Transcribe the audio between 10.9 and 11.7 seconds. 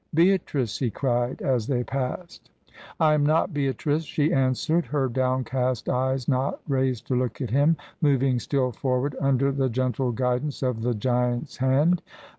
giant's